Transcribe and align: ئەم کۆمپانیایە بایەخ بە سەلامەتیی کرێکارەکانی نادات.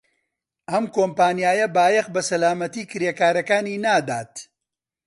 ئەم 0.71 0.85
کۆمپانیایە 0.95 1.67
بایەخ 1.75 2.07
بە 2.15 2.21
سەلامەتیی 2.29 2.89
کرێکارەکانی 2.91 3.81
نادات. 3.85 4.33